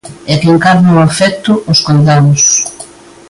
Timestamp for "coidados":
1.87-2.41